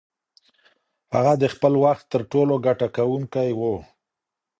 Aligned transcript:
هغه 1.13 1.33
د 1.41 1.43
خپل 1.53 1.73
وخت 1.83 2.03
تر 2.13 2.21
ټولو 2.31 2.53
ګټه 2.65 2.87
کوونکې 2.97 3.47
وه. 3.59 3.73